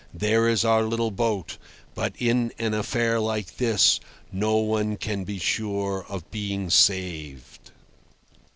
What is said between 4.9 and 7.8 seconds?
can be sure of being saved."